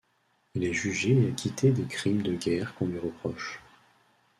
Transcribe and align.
Il 0.55 0.63
est 0.63 0.73
jugé 0.73 1.11
et 1.11 1.29
acquitté 1.29 1.69
des 1.71 1.85
crimes 1.85 2.23
de 2.23 2.33
guerre 2.33 2.73
qu'on 2.73 2.87
lui 2.87 2.97
reproche. 2.97 3.61